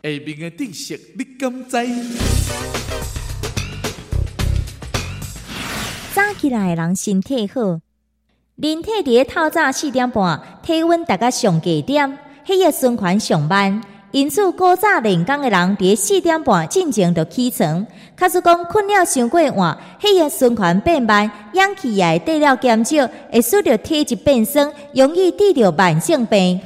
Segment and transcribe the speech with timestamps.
[0.00, 1.76] 下面的知识你敢知？
[6.14, 7.80] 早起来的人身体好，
[8.54, 13.82] 人体伫咧透早四点半，体温大概上低点，血液循环上慢。
[14.12, 17.84] 因此，古早练功的人伫咧四点半进前就起床。
[18.14, 26.60] 卡实讲困了伤过晚，血液循环变慢，氧气也会得了减少，会使着体质变酸，容易得着慢性病。